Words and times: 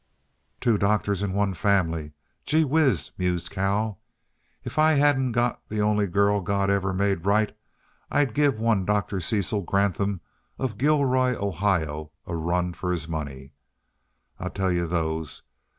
"Two 0.59 0.79
doctors 0.79 1.21
in 1.21 1.31
one 1.31 1.53
family 1.53 2.13
gee 2.43 2.63
whiz!" 2.63 3.11
mused 3.19 3.51
Cal. 3.51 3.99
"If 4.63 4.79
I 4.79 4.93
hadn't 4.93 5.33
got 5.33 5.69
the 5.69 5.81
only 5.81 6.07
girl 6.07 6.41
God 6.41 6.71
ever 6.71 6.91
made 6.91 7.23
right, 7.27 7.55
I'd 8.09 8.33
give 8.33 8.57
one 8.59 8.83
Dr. 8.83 9.19
Cecil 9.21 9.61
Granthum, 9.61 10.19
of 10.57 10.79
Gilroy, 10.79 11.35
Ohio, 11.39 12.11
a 12.25 12.35
run 12.35 12.73
for 12.73 12.89
his 12.91 13.07
money, 13.07 13.53
I 14.39 14.49
tell 14.49 14.71
yuh 14.71 14.87
those. 14.87 15.43